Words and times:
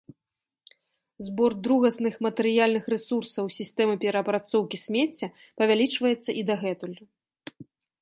Збор 1.25 1.51
другасных 1.67 2.13
матэрыяльных 2.27 2.89
рэсурсаў 2.95 3.45
сістэмы 3.59 3.95
пераапрацоўкі 4.07 4.77
смецця 4.89 5.27
павялічваецца 5.63 6.31
і 6.41 6.47
дагэтуль 6.53 6.97